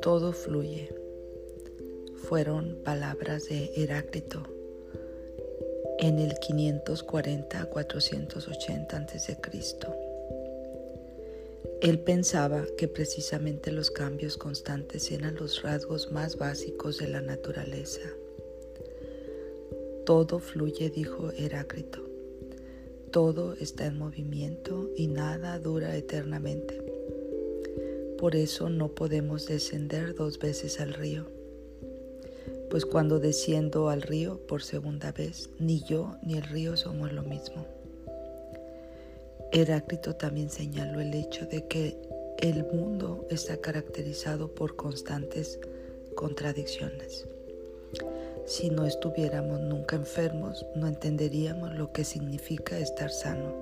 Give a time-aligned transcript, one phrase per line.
[0.00, 0.88] Todo fluye.
[2.16, 4.42] Fueron palabras de Heráclito
[5.98, 9.38] en el 540 480 a.C.
[11.82, 18.08] Él pensaba que precisamente los cambios constantes eran los rasgos más básicos de la naturaleza.
[20.06, 22.10] Todo fluye, dijo Heráclito.
[23.10, 26.80] Todo está en movimiento y nada dura eternamente.
[28.18, 31.26] Por eso no podemos descender dos veces al río.
[32.70, 37.24] Pues cuando desciendo al río por segunda vez, ni yo ni el río somos lo
[37.24, 37.66] mismo.
[39.50, 41.96] Heráclito también señaló el hecho de que
[42.38, 45.58] el mundo está caracterizado por constantes
[46.14, 47.26] contradicciones.
[48.50, 53.54] Si no estuviéramos nunca enfermos, no entenderíamos lo que significa estar sano.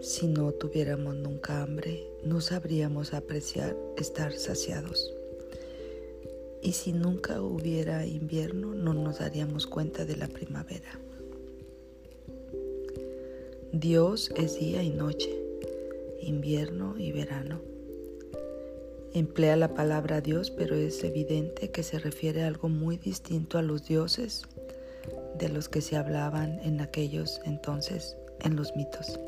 [0.00, 5.14] Si no tuviéramos nunca hambre, no sabríamos apreciar estar saciados.
[6.62, 10.98] Y si nunca hubiera invierno, no nos daríamos cuenta de la primavera.
[13.70, 15.30] Dios es día y noche,
[16.22, 17.77] invierno y verano.
[19.14, 23.62] Emplea la palabra Dios, pero es evidente que se refiere a algo muy distinto a
[23.62, 24.42] los dioses
[25.38, 29.18] de los que se hablaban en aquellos entonces en los mitos.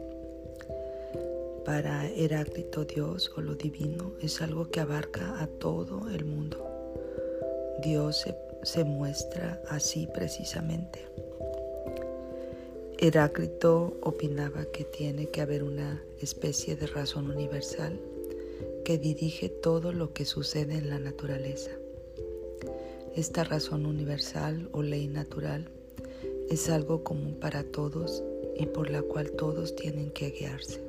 [1.65, 6.67] Para Heráclito Dios o lo divino es algo que abarca a todo el mundo.
[7.83, 8.27] Dios
[8.63, 11.07] se, muestra así precisamente.
[12.99, 17.99] Heráclito opinaba que tiene que haber una especie de razón universal
[18.91, 21.71] que dirige todo lo que sucede en la naturaleza.
[23.15, 25.71] Esta razón universal o ley natural
[26.49, 28.25] es algo común para todos
[28.59, 30.83] y por la cual todos tienen que guiarse.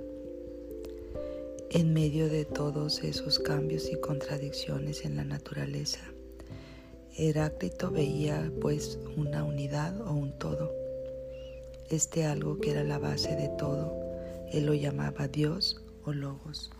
[1.69, 6.01] En medio de todos esos cambios y contradicciones en la naturaleza,
[7.15, 10.73] Heráclito veía pues una unidad o un todo.
[11.91, 13.95] Este algo que era la base de todo,
[14.51, 16.71] él lo llamaba Dios o Logos.